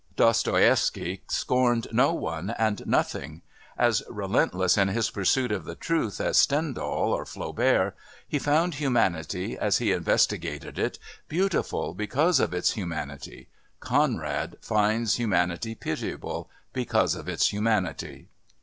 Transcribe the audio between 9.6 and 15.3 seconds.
he investigated it, beautiful because of its humanity Conrad finds